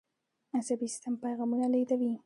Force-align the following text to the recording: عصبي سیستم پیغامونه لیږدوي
عصبي 0.57 0.87
سیستم 0.93 1.13
پیغامونه 1.23 1.65
لیږدوي 1.73 2.13